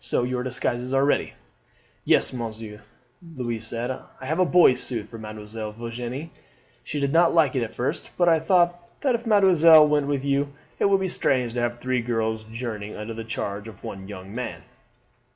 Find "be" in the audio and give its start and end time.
10.98-11.06